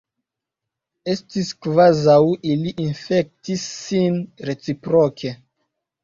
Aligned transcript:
Estis 1.11 1.49
kvazaŭ 1.65 2.15
ili 2.53 2.73
infektis 2.85 3.65
sin 3.81 4.17
reciproke. 4.51 5.35